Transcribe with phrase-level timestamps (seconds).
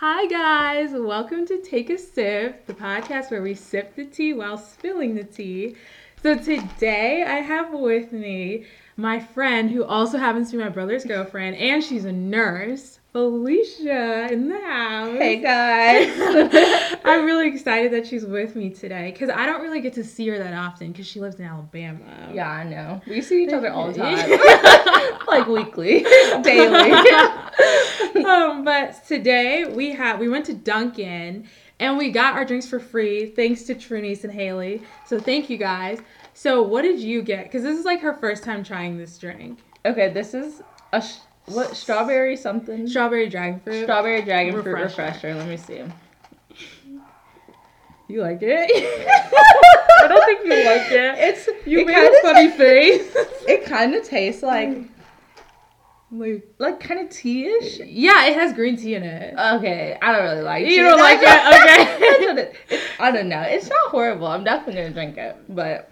[0.00, 0.90] Hi, guys.
[0.92, 5.24] Welcome to Take a Sip, the podcast where we sip the tea while spilling the
[5.24, 5.74] tea.
[6.22, 8.64] So, today I have with me
[8.96, 14.28] my friend who also happens to be my brother's girlfriend, and she's a nurse, Felicia,
[14.32, 15.16] in the house.
[15.18, 16.98] Hey, guys.
[17.04, 20.28] I'm really excited that she's with me today because I don't really get to see
[20.28, 22.30] her that often because she lives in Alabama.
[22.32, 23.00] yeah, I know.
[23.08, 25.18] We see each other all the time.
[25.26, 26.04] like weekly,
[26.42, 26.92] daily.
[28.26, 31.46] um, but today we have we went to Dunkin'
[31.80, 34.82] and we got our drinks for free thanks to Trinice and Haley.
[35.06, 36.00] So thank you guys.
[36.34, 37.44] So what did you get?
[37.44, 39.58] Because this is like her first time trying this drink.
[39.84, 41.16] Okay, this is a sh-
[41.46, 42.86] what strawberry something?
[42.86, 43.84] Strawberry dragon fruit.
[43.84, 45.02] Strawberry dragon fruit Refresher.
[45.02, 45.34] refresher.
[45.34, 45.82] Let me see.
[48.08, 48.70] You like it?
[50.04, 51.18] I don't think you like it.
[51.18, 53.14] It's You it made a funny face.
[53.46, 54.78] It kind of tastes like
[56.10, 57.80] Like, like kind of tea-ish.
[57.80, 59.34] yeah, it has green tea in it.
[59.38, 60.64] Okay, I don't really like.
[60.64, 60.70] It.
[60.70, 60.82] You tea.
[60.82, 61.28] don't like it?
[62.38, 62.42] Okay.
[62.70, 63.42] it- I don't know.
[63.42, 64.26] It's not horrible.
[64.26, 65.90] I'm definitely gonna drink it, but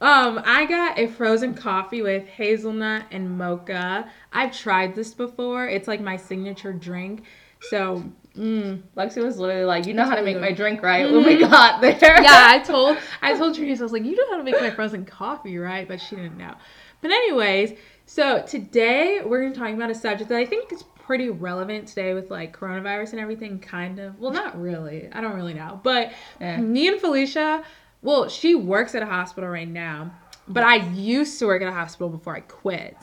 [0.00, 4.10] Um, I got a frozen coffee with hazelnut and mocha.
[4.32, 5.66] I've tried this before.
[5.66, 7.24] It's like my signature drink.
[7.62, 8.04] So,
[8.36, 8.82] mm.
[8.96, 11.80] Lexi was literally like, "You know how to make my drink, right?" When we got
[11.80, 11.96] there.
[12.00, 14.70] yeah, I told I told Teresa I was like, you know how to make my
[14.70, 15.86] frozen coffee, right?
[15.88, 16.54] But she didn't know.
[17.02, 17.72] But anyways,
[18.06, 22.14] so today we're gonna talk about a subject that I think is pretty relevant today
[22.14, 23.58] with like coronavirus and everything.
[23.60, 24.18] Kind of.
[24.18, 25.08] Well, not really.
[25.12, 25.80] I don't really know.
[25.82, 26.56] But Eh.
[26.58, 27.62] me and Felicia,
[28.02, 30.10] well, she works at a hospital right now,
[30.48, 32.96] but I used to work at a hospital before I quit.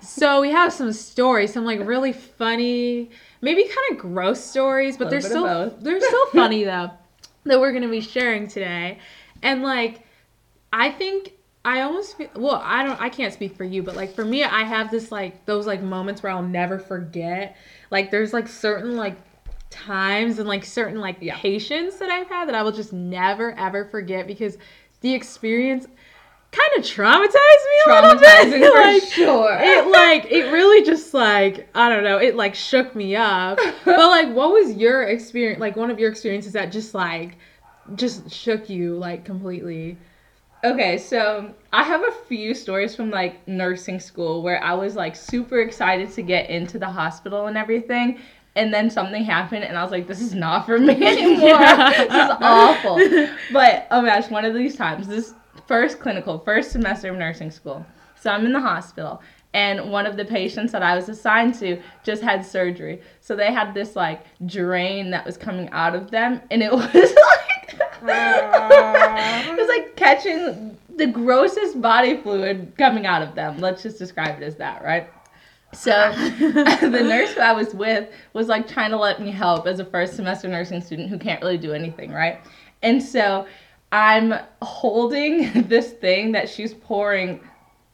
[0.00, 5.10] So we have some stories, some like really funny, maybe kind of gross stories, but
[5.10, 6.90] they're still they're still funny though
[7.44, 8.98] that we're gonna be sharing today.
[9.42, 10.02] And like,
[10.72, 11.32] I think
[11.64, 12.60] I almost feel well.
[12.62, 13.00] I don't.
[13.00, 15.82] I can't speak for you, but like for me, I have this like those like
[15.82, 17.56] moments where I'll never forget.
[17.90, 19.16] Like there's like certain like
[19.70, 21.36] times and like certain like Yeah.
[21.36, 24.58] patients that I've had that I will just never ever forget because
[25.00, 25.86] the experience
[26.56, 28.72] kind of traumatized me a little bit.
[28.72, 29.58] for like, sure.
[29.60, 32.18] it like it really just like I don't know.
[32.18, 33.58] It like shook me up.
[33.84, 35.60] but like, what was your experience?
[35.60, 37.36] Like one of your experiences that just like
[37.94, 39.98] just shook you like completely.
[40.64, 45.14] Okay, so I have a few stories from like nursing school where I was like
[45.14, 48.18] super excited to get into the hospital and everything.
[48.56, 51.50] And then something happened, and I was like, "This is not for me anymore.
[51.50, 51.90] Yeah.
[51.90, 52.96] this is awful."
[53.52, 55.34] But oh my gosh, one of these times, this
[55.66, 57.84] first clinical, first semester of nursing school.
[58.20, 59.22] So I'm in the hospital,
[59.52, 63.00] and one of the patients that I was assigned to just had surgery.
[63.20, 66.82] So they had this like drain that was coming out of them, and it was
[66.92, 67.56] like
[68.02, 73.58] it was like catching the grossest body fluid coming out of them.
[73.58, 75.08] Let's just describe it as that, right?
[75.72, 75.90] So
[76.38, 79.84] the nurse who I was with was like trying to let me help as a
[79.84, 82.40] first semester nursing student who can't really do anything, right?
[82.82, 83.46] And so
[83.92, 87.40] I'm holding this thing that she's pouring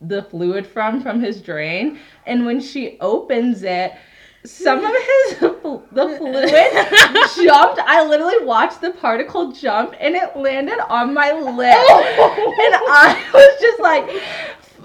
[0.00, 3.92] the fluid from from his drain, and when she opens it,
[4.44, 5.38] some of his
[5.92, 7.80] the fluid jumped.
[7.80, 12.54] I literally watched the particle jump, and it landed on my lip, oh.
[12.66, 14.10] and I was just like.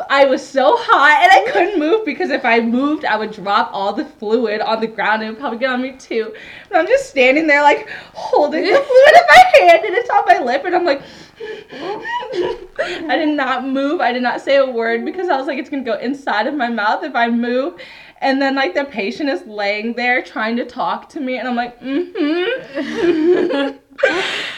[0.09, 3.69] I was so hot and I couldn't move because if I moved, I would drop
[3.74, 6.34] all the fluid on the ground and it would probably get on me too.
[6.69, 10.24] And I'm just standing there, like holding the fluid in my hand and it's on
[10.25, 11.02] my lip, and I'm like,
[11.40, 14.02] I did not move.
[14.02, 16.53] I did not say a word because I was like, it's gonna go inside of
[16.53, 17.79] my mouth if I move.
[18.19, 21.56] And then like the patient is laying there trying to talk to me, and I'm
[21.56, 23.78] like, mm-hmm.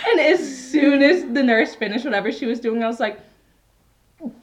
[0.10, 3.20] and as soon as the nurse finished whatever she was doing, I was like,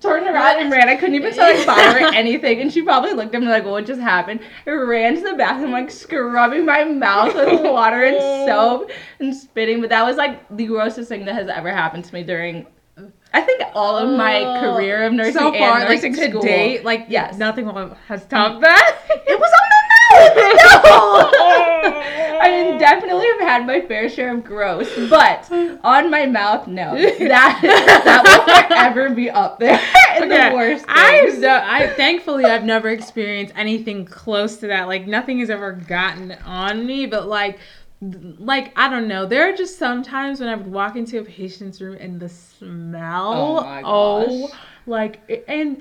[0.01, 0.89] turned around and ran.
[0.89, 2.61] I couldn't even say like bye or anything.
[2.61, 4.41] And she probably looked at me like, what just happened?
[4.67, 8.47] I ran to the bathroom, like scrubbing my mouth with water and oh.
[8.47, 9.81] soap and spitting.
[9.81, 12.67] But that was like the grossest thing that has ever happened to me during.
[13.35, 14.61] I think all of my oh.
[14.61, 16.41] career of nursing so far, and like nursing to school.
[16.41, 17.37] date, like Yes.
[17.37, 17.67] nothing
[18.09, 18.99] has topped that.
[19.27, 19.83] It was on my mouth.
[21.37, 22.01] No.
[22.41, 25.51] I mean, definitely have had my fair share of gross, but
[25.85, 26.95] on my mouth, no.
[26.97, 27.61] That
[28.05, 29.81] that will forever be up there
[30.17, 30.85] in Okay, the worst.
[30.89, 31.41] I, things.
[31.41, 34.89] so, I thankfully I've never experienced anything close to that.
[34.89, 37.59] Like nothing has ever gotten on me, but like
[38.01, 39.27] like I don't know.
[39.27, 43.33] There are just sometimes when I would walk into a patient's room and the smell.
[43.33, 44.59] Oh my oh, gosh.
[44.87, 45.81] like and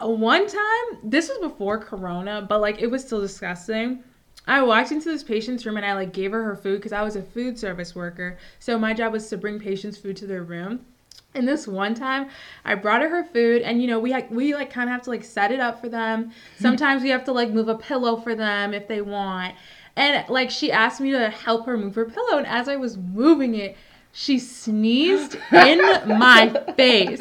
[0.00, 4.02] one time this was before Corona, but like it was still disgusting.
[4.46, 7.02] I walked into this patient's room and I like gave her her food because I
[7.02, 8.38] was a food service worker.
[8.58, 10.84] So my job was to bring patients food to their room.
[11.34, 12.28] And this one time,
[12.64, 15.02] I brought her her food, and you know we like we like kind of have
[15.02, 16.30] to like set it up for them.
[16.58, 19.54] Sometimes we have to like move a pillow for them if they want.
[19.96, 22.98] And like she asked me to help her move her pillow, and as I was
[22.98, 23.78] moving it,
[24.12, 27.20] she sneezed in my face.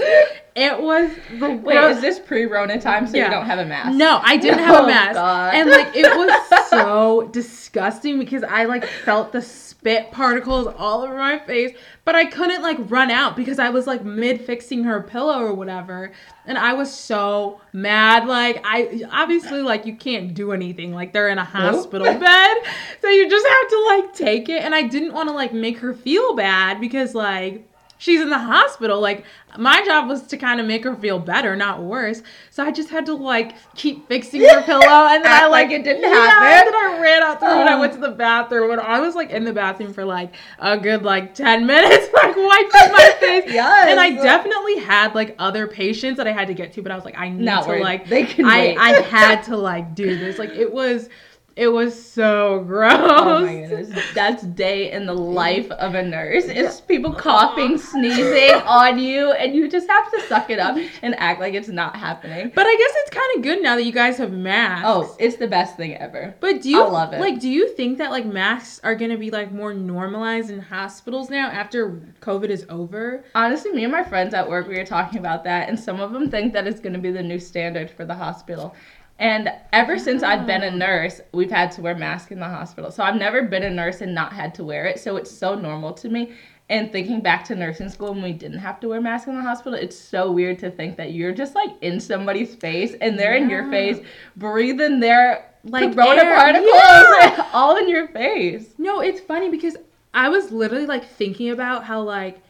[0.56, 1.09] It was
[1.39, 3.25] the Wait, is this pre-Rona time so Yeah.
[3.25, 3.98] you don't have a mask?
[3.98, 5.13] No, I didn't have a Oh, mask.
[5.13, 5.53] God.
[5.53, 11.18] And like it was so disgusting because I like felt the spit particles all over
[11.18, 11.75] my face,
[12.06, 15.53] but I couldn't like run out because I was like mid fixing her pillow or
[15.53, 16.12] whatever.
[16.45, 18.27] And I was so mad.
[18.27, 20.94] Like I obviously like you can't do anything.
[20.94, 22.57] Like they're in a hospital bed.
[23.01, 24.63] So you just have to like take it.
[24.63, 27.68] And I didn't want to like make her feel bad because like
[28.01, 29.00] she's in the hospital.
[29.00, 29.24] Like
[29.59, 32.24] my job was to kind of make her feel better, not worse.
[32.50, 35.71] So I just had to like keep fixing her pillow, and then I like, like
[35.80, 36.48] it didn't yeah, happen.
[36.48, 37.59] And then I ran out the room.
[37.59, 37.80] and I Oh.
[37.80, 38.15] went to the oh.
[38.15, 42.07] bathroom, and I was like in the bathroom for like a good like ten minutes,
[42.13, 43.44] like wiping my face.
[43.53, 43.88] Yes.
[43.89, 46.95] And I definitely had like other patients that I had to get to, but I
[46.95, 47.83] was like, I need Not to worried.
[47.83, 48.77] like, They can I wait.
[48.77, 50.39] I had to like do this.
[50.39, 51.07] Like it was,
[51.56, 52.94] it was so gross.
[52.94, 54.13] Oh my goodness.
[54.13, 56.45] That's day in the life of a nurse.
[56.45, 61.15] It's people coughing, sneezing on you, and you just have to suck it up and
[61.19, 62.51] act like it's not happening.
[62.53, 64.86] But I guess it's kind of good now that you guys have masks.
[64.88, 66.36] Oh, it's the best thing ever.
[66.39, 67.19] But do you I love it.
[67.19, 71.30] like do you think that like masks are gonna be like more normalized in hospitals
[71.30, 73.24] now after COVID is over?
[73.36, 76.12] Honestly, me and my friends at work, we were talking about that, and some of
[76.12, 78.75] them think that it's going to be the new standard for the hospital.
[79.22, 82.90] And ever since I've been a nurse, we've had to wear masks in the hospital.
[82.90, 85.00] So I've never been a nurse and not had to wear it.
[85.00, 86.34] So it's so normal to me.
[86.70, 89.42] And thinking back to nursing school when we didn't have to wear masks in the
[89.44, 93.36] hospital, it's so weird to think that you're just like in somebody's face and they're
[93.36, 94.00] in your face,
[94.38, 96.36] breathing their Like corona air.
[96.36, 97.50] particles Yeah.
[97.54, 98.74] all in your face.
[98.80, 99.78] No, it's funny because
[100.16, 102.42] I was literally like thinking about how like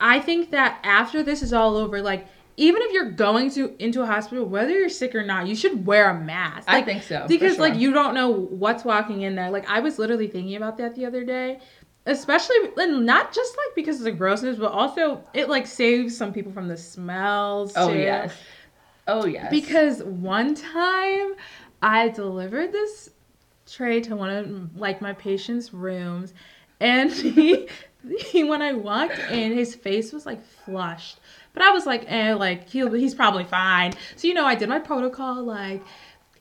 [0.00, 4.02] I think that after this is all over, like even if you're going to into
[4.02, 6.64] a hospital, whether you're sick or not, you should wear a mask.
[6.68, 7.26] I think so.
[7.26, 9.50] because like you don't know what's walking in there.
[9.50, 11.60] Like I was literally thinking about that the other day,
[12.06, 16.32] especially and not just like because of the grossness, but also it like saves some
[16.32, 17.72] people from the smells.
[17.76, 17.98] Oh, too.
[17.98, 18.34] yes.
[19.06, 19.50] Oh, yes.
[19.50, 21.34] Because one time
[21.82, 23.10] I delivered this
[23.66, 26.34] tray to one of like my patient's rooms
[26.80, 27.68] and he
[28.32, 31.18] when I walked in his face was like flushed.
[31.52, 33.92] But I was like, eh, like he'll he's probably fine.
[34.16, 35.82] So you know, I did my protocol like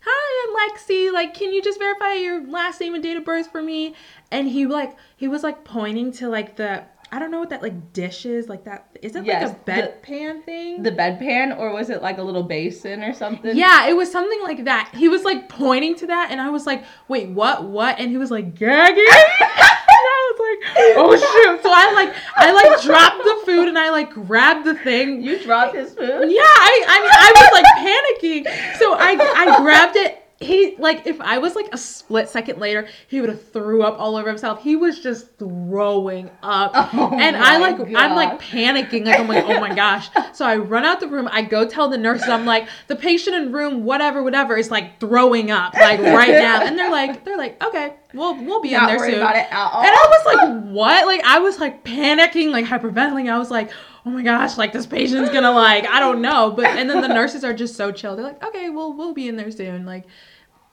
[0.06, 1.14] Hi, I'm Lexi.
[1.14, 3.96] Like, can you just verify your last name and date of birth for me?
[4.32, 7.62] And he like he was like pointing to like the I don't know what that
[7.62, 8.88] like dish is like that.
[9.04, 10.82] Is it Yes, like a bedpan thing?
[10.82, 13.56] the bedpan, or was it like a little basin or something?
[13.56, 14.92] Yeah, it was something like that.
[14.96, 17.66] He was like pointing to that, and I was like, "Wait, what?
[17.66, 19.78] What?" And he was like gagging, and I was
[20.62, 24.66] like, "Oh shoot!" So I like, I like dropped the food, and I like grabbed
[24.66, 25.22] the thing.
[25.22, 26.32] You dropped his food?
[26.32, 30.23] Yeah, I, I mean, I was like panicking, so I, I grabbed it.
[30.44, 34.00] He like, if I was like a split second later, he would have threw up
[34.00, 34.62] all over himself.
[34.62, 39.46] He was just throwing up, Oh and I like, I'm like panicking, like I'm like,
[39.46, 40.10] oh my gosh.
[40.34, 41.30] So I run out the room.
[41.32, 45.00] I go tell the nurses, I'm like, the patient in room, whatever, whatever, is like
[45.00, 48.84] throwing up, like right now, and they're like, they're like, okay, we'll we'll be in
[48.86, 49.16] there soon.
[49.16, 49.82] about it at all.
[49.82, 51.06] And I was like, what?
[51.06, 53.32] Like, I was like panicking, like hyperventilating.
[53.32, 53.70] I was like,
[54.06, 56.52] oh my gosh, like this patient's gonna like, I don't know.
[56.52, 58.16] But and then the nurses are just so chill.
[58.16, 59.86] They're like, okay, well, we'll be in there soon.
[59.86, 60.06] Like,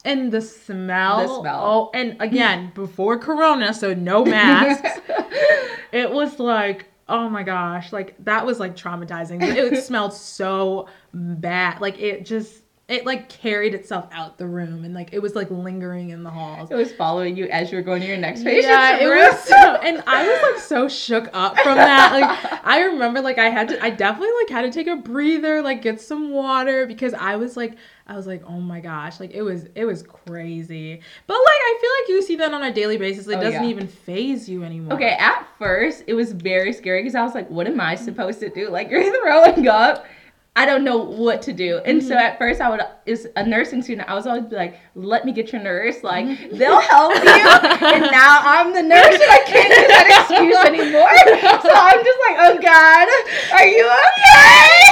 [0.04, 1.20] and the smell.
[1.20, 1.60] The smell.
[1.62, 5.00] Oh, and again, before Corona, so no masks.
[5.92, 9.42] it was like, oh my gosh, like that was like traumatizing.
[9.42, 11.80] It smelled so bad.
[11.80, 12.59] Like it just,
[12.90, 16.30] it like carried itself out the room and like it was like lingering in the
[16.30, 16.70] halls.
[16.70, 18.64] it was following you as you were going to your next patient.
[18.64, 22.12] Yeah, it was so, and I was like so shook up from that.
[22.12, 25.62] Like I remember like I had to I definitely like had to take a breather,
[25.62, 29.30] like get some water because I was like I was like, "Oh my gosh." Like
[29.30, 31.00] it was it was crazy.
[31.28, 33.28] But like I feel like you see that on a daily basis.
[33.28, 33.68] It Oh, doesn't yeah.
[33.70, 34.94] even faze you anymore.
[34.94, 38.40] Okay, at first it was very scary because I was like, what am I supposed
[38.40, 38.68] to do?
[38.68, 40.06] Like you're throwing up.
[40.60, 41.80] I don't know what to do.
[41.86, 42.20] And so mm-hmm.
[42.20, 45.52] at first I would is a nursing student, I was always like, let me get
[45.52, 46.04] your nurse.
[46.04, 46.58] Like mm-hmm.
[46.58, 47.48] they'll help you.
[47.88, 51.16] and now I'm the nurse and I can't use that excuse anymore.
[51.64, 53.08] So I'm just like, oh God,
[53.56, 54.90] are you okay?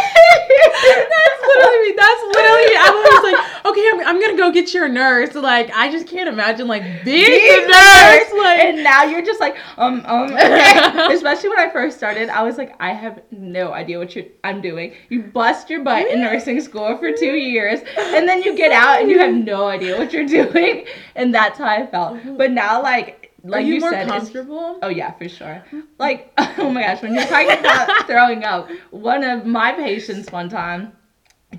[1.04, 1.96] That's literally me.
[1.96, 2.75] That's literally.
[2.76, 5.34] I was like, okay, I'm, I'm gonna go get your nurse.
[5.34, 8.32] Like, I just can't imagine like being, being the nurse.
[8.32, 11.14] Like, and now you're just like um um okay.
[11.14, 14.60] especially when i first started i was like i have no idea what you i'm
[14.60, 18.72] doing you bust your butt in nursing school for two years and then you get
[18.72, 22.50] out and you have no idea what you're doing and that's how i felt but
[22.50, 24.80] now like like are you, you, more said comfortable?
[24.82, 25.64] Oh yeah, for sure.
[25.96, 30.48] Like, oh my gosh, when you're talking about throwing up, one of my patients one
[30.48, 30.92] time,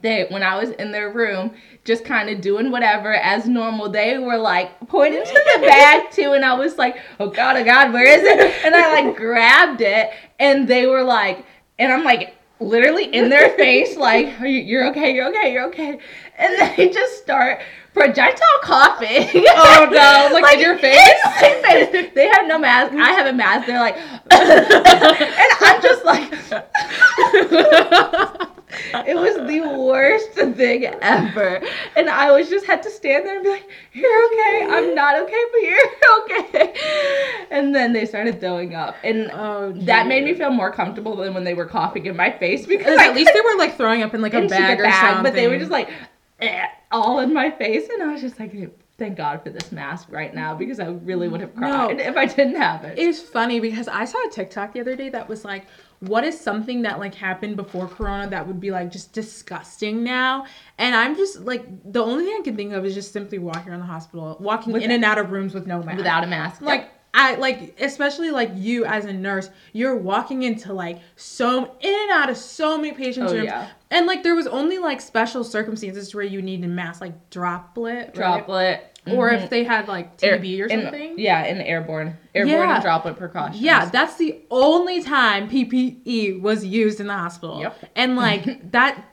[0.02, 1.52] they when I was in their room,
[1.86, 6.34] just kind of doing whatever as normal, they were like pointing to the bag too,
[6.34, 8.66] and I was like, oh god, oh god, where is it?
[8.66, 11.46] And I like grabbed it, and they were like,
[11.78, 15.68] and I'm like literally in their face, like, oh, you, you're okay, you're okay, you're
[15.68, 16.00] okay,
[16.38, 17.62] and they just start
[17.94, 19.28] projectile coughing.
[19.36, 20.98] Oh no, like, in your face?
[21.44, 22.12] In my face.
[22.14, 22.94] They have no mask.
[22.94, 23.68] I have a mask.
[23.68, 23.98] They're like,
[24.32, 26.32] and I'm just like,
[29.08, 31.62] it was the worst thing ever.
[31.96, 34.68] And I was just had to stand there and be like, You're okay.
[34.70, 35.88] I'm not okay, but you're
[36.50, 36.76] okay.
[37.52, 38.96] And then they started throwing up.
[39.04, 42.32] And Oh, that made me feel more comfortable than when they were coughing in my
[42.32, 45.24] face because at least they were like throwing up in like a bag or something.
[45.24, 45.90] but they were just like
[46.42, 48.54] eh, all in my face, and I was just like,
[49.00, 51.88] thank God for this mask right now because I really would have No.
[51.88, 53.00] cried if I didn't have it.
[53.00, 55.66] It's funny because I saw a TikTok the other day that was like,
[56.02, 60.46] what is something that like happened before Corona that would be like just disgusting now?
[60.78, 63.70] And I'm just like, the only thing I can think of is just simply walking
[63.72, 65.98] around the hospital, walking With- in and out of rooms with no mask.
[65.98, 70.74] Without a mask, like I like especially like you as a nurse, you're walking into
[70.74, 73.46] like so in and out of so many patients' Oh, rooms.
[73.48, 73.70] yeah.
[73.92, 77.98] And like there was only like special circumstances where you needed a mask, like droplet.
[78.08, 78.14] right?
[78.14, 79.42] droplet, Or mhm.
[79.44, 81.16] if they had like Air- TB or in- something.
[81.18, 82.74] yeah, in airborne, airborne Yeah.
[82.76, 83.60] and droplet precautions.
[83.62, 87.62] Yeah, that's the only time PPE was used in the hospital.
[87.62, 87.86] Yep.
[87.96, 89.04] And like that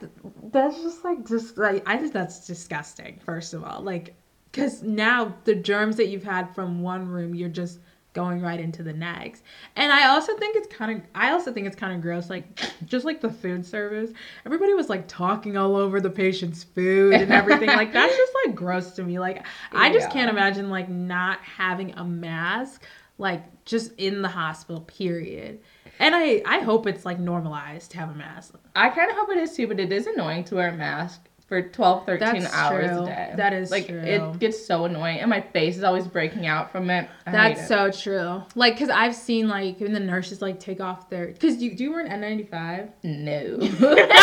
[0.51, 3.81] that's just like just like I think that's disgusting, first of all.
[3.81, 4.13] Like
[4.53, 7.79] cuz now the germs that you've had from one room, you're just
[8.13, 9.43] going right into the next.
[9.75, 12.59] And I also think it's kind of I also think it's kind of gross like
[12.85, 14.11] just like the food service.
[14.45, 17.69] Everybody was like talking all over the patient's food and everything.
[17.69, 19.19] like that's just like gross to me.
[19.19, 20.13] Like I just Yeah.
[20.13, 22.83] can't imagine like not having a mask
[23.19, 25.59] like just in the hospital period
[25.99, 29.31] and i i hope it's like normalized to have a mask I kind of hope
[29.31, 32.53] it is too, but it is annoying to wear a mask for 12, 13 That's
[32.53, 33.03] hours true.
[33.03, 33.33] a day.
[33.37, 33.99] That is like true.
[33.99, 37.09] it gets so annoying, and my face is always breaking out from it.
[37.25, 37.67] I that's it.
[37.67, 41.61] so true like because i've seen like when the nurses like take off their because
[41.61, 43.57] you do you wear an n95 no.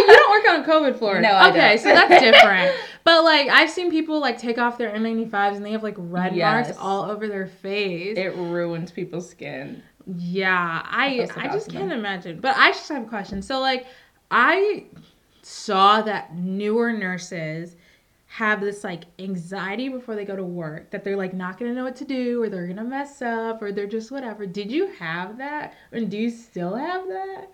[0.00, 1.78] You don't work on a covid floor No, I okay don't.
[1.78, 2.74] so that's different
[3.04, 6.34] but like i've seen people like take off their n95s and they have like red
[6.34, 6.66] Yes.
[6.68, 9.82] marks all over their face it ruins people's skin.
[10.16, 12.40] Yeah, I I just can't imagine.
[12.40, 13.42] But I just have a question.
[13.42, 13.86] So like
[14.30, 14.84] I
[15.50, 17.76] saw that newer nurses
[18.26, 21.82] have this like anxiety before they go to work that they're like not gonna know
[21.82, 24.46] what to do or they're gonna mess up or they're just whatever.
[24.46, 25.74] Did you have that?
[25.90, 27.50] And do you still have that?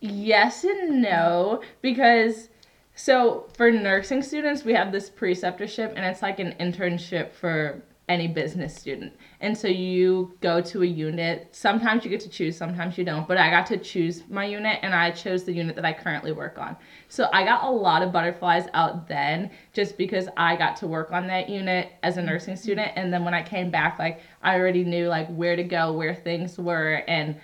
[0.00, 2.50] Yes and no, because
[2.94, 8.28] so for nursing students, we have this preceptorship, and it's like an internship for any
[8.28, 9.12] business student.
[9.40, 11.48] And so you go to a unit.
[11.50, 13.26] Sometimes you get to choose, sometimes you don't.
[13.26, 16.32] But I got to choose my unit, and I chose the unit that I currently
[16.32, 16.76] work on.
[17.08, 21.10] So I got a lot of butterflies out then, just because I got to work
[21.10, 22.92] on that unit as a nursing student.
[22.94, 26.14] And then when I came back, like I already knew like where to go, where
[26.14, 27.36] things were, and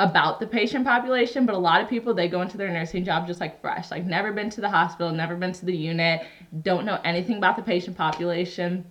[0.00, 3.26] about the patient population, but a lot of people they go into their nursing job
[3.26, 6.24] just like fresh, like never been to the hospital, never been to the unit,
[6.62, 8.84] don't know anything about the patient population.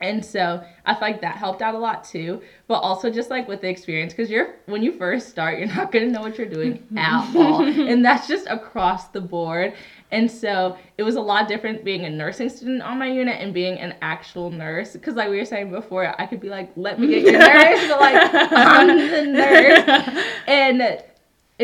[0.00, 3.46] And so I feel like that helped out a lot too, but also just like
[3.46, 6.48] with the experience, because you're when you first start, you're not gonna know what you're
[6.48, 9.72] doing at all, and that's just across the board.
[10.10, 13.54] And so it was a lot different being a nursing student on my unit and
[13.54, 16.98] being an actual nurse, because like we were saying before, I could be like, "Let
[16.98, 21.04] me get your nurse," but like I'm the nurse, and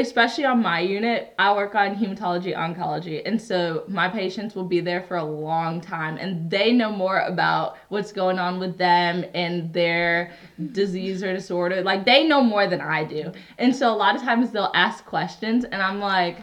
[0.01, 3.23] especially on my unit, I work on hematology oncology.
[3.25, 7.21] And so my patients will be there for a long time and they know more
[7.21, 10.33] about what's going on with them and their
[10.73, 11.83] disease or disorder.
[11.83, 13.33] Like they know more than I do.
[13.59, 16.39] And so a lot of times they'll ask questions and I'm like,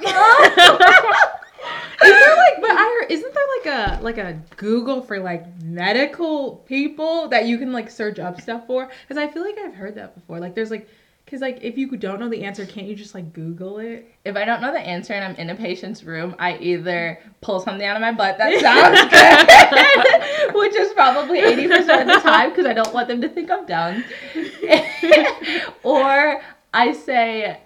[2.02, 5.46] Is there like but I heard isn't there like a like a Google for like
[5.62, 8.90] medical people that you can like search up stuff for?
[9.02, 10.40] Because I feel like I've heard that before.
[10.40, 10.88] Like there's like
[11.34, 14.08] because like if you don't know the answer, can't you just like Google it?
[14.24, 17.58] if I don't know the answer and I'm in a patient's room, I either pull
[17.58, 22.50] something out of my butt that sounds good, which is probably 80% of the time
[22.50, 24.04] because I don't want them to think I'm dumb,
[25.82, 26.40] or
[26.72, 27.60] I say,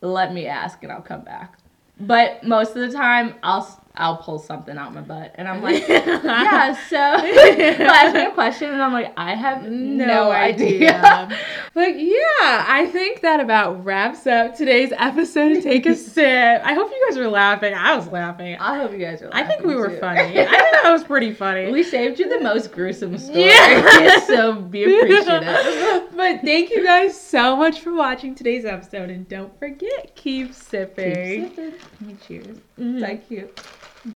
[0.00, 1.58] let me ask and I'll come back.
[2.00, 5.32] But most of the time, I'll I'll pull something out my butt.
[5.36, 10.04] And I'm like, yeah, so ask me a question and I'm like, I have no,
[10.06, 11.02] no idea.
[11.02, 11.38] idea.
[11.74, 16.60] but yeah, I think that about wraps up today's episode Take a Sip.
[16.62, 17.72] I hope you guys were laughing.
[17.72, 18.56] I was laughing.
[18.60, 19.44] I hope you guys are laughing.
[19.44, 19.98] I think we were too.
[19.98, 20.20] funny.
[20.20, 21.70] I think that was pretty funny.
[21.72, 23.44] we saved you the most gruesome story.
[23.46, 24.20] Yeah.
[24.20, 26.14] so be appreciative.
[26.14, 29.08] but thank you guys so much for watching today's episode.
[29.10, 31.50] And don't forget, keep sipping.
[31.50, 32.18] Keep sipping.
[32.26, 32.58] Cheers.
[32.78, 33.00] Mhm.
[33.00, 33.48] Thank you.